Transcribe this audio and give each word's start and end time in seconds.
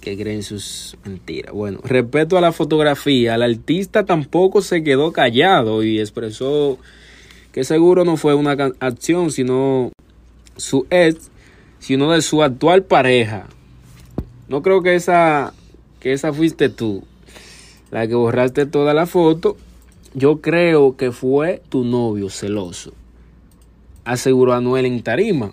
que 0.00 0.16
creen 0.16 0.42
sus 0.42 0.96
mentiras. 1.04 1.52
Bueno, 1.52 1.80
respecto 1.84 2.38
a 2.38 2.40
la 2.40 2.52
fotografía, 2.52 3.34
el 3.34 3.42
artista 3.42 4.04
tampoco 4.04 4.62
se 4.62 4.82
quedó 4.82 5.12
callado 5.12 5.82
y 5.82 6.00
expresó 6.00 6.78
que 7.52 7.64
seguro 7.64 8.04
no 8.04 8.16
fue 8.16 8.34
una 8.34 8.52
acción, 8.80 9.30
sino 9.30 9.92
su 10.56 10.86
ex, 10.90 11.30
sino 11.78 12.12
de 12.12 12.22
su 12.22 12.42
actual 12.42 12.84
pareja. 12.84 13.46
No 14.48 14.62
creo 14.62 14.82
que 14.82 14.94
esa, 14.94 15.52
que 16.00 16.12
esa 16.12 16.32
fuiste 16.32 16.68
tú, 16.68 17.04
la 17.90 18.06
que 18.06 18.14
borraste 18.14 18.66
toda 18.66 18.94
la 18.94 19.06
foto. 19.06 19.56
Yo 20.14 20.40
creo 20.40 20.96
que 20.96 21.12
fue 21.12 21.62
tu 21.68 21.84
novio 21.84 22.30
celoso, 22.30 22.92
aseguró 24.04 24.54
Anuel 24.54 24.86
en 24.86 25.02
tarima. 25.02 25.52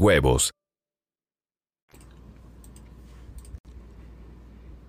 huevos. 0.00 0.50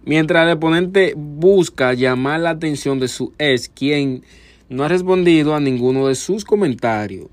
Mientras 0.03 0.47
el 0.47 0.57
oponente 0.57 1.13
busca 1.15 1.93
llamar 1.93 2.39
la 2.39 2.49
atención 2.51 2.99
de 2.99 3.07
su 3.07 3.33
ex, 3.37 3.69
quien 3.69 4.23
no 4.67 4.83
ha 4.83 4.87
respondido 4.87 5.53
a 5.53 5.59
ninguno 5.59 6.07
de 6.07 6.15
sus 6.15 6.43
comentarios. 6.43 7.27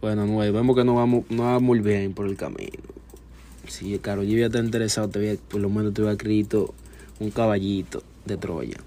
Bueno, 0.00 0.26
no, 0.26 0.38
vemos 0.38 0.76
que 0.76 0.82
no 0.82 0.96
vamos, 0.96 1.24
no 1.30 1.44
va 1.44 1.60
muy 1.60 1.78
bien 1.78 2.14
por 2.14 2.26
el 2.26 2.36
camino. 2.36 2.82
Si 3.68 3.96
Carol 4.00 4.26
G 4.26 4.44
está 4.44 4.58
interesado, 4.58 5.08
te 5.08 5.20
había- 5.20 5.36
por 5.36 5.60
lo 5.60 5.70
menos 5.70 5.94
te 5.94 6.00
hubiera 6.00 6.14
escrito 6.14 6.74
un 7.20 7.30
caballito 7.30 8.02
de 8.24 8.36
Troya. 8.36 8.78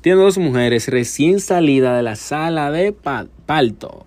Tiene 0.00 0.20
dos 0.20 0.36
mujeres 0.36 0.88
recién 0.88 1.38
salidas 1.38 1.96
de 1.96 2.02
la 2.02 2.16
sala 2.16 2.72
de 2.72 2.92
pa- 2.92 3.28
parto. 3.46 4.04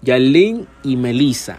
Yarlene 0.00 0.64
y 0.84 0.96
Melissa. 0.96 1.58